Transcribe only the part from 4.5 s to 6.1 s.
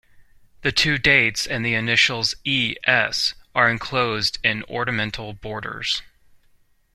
ornamental borders.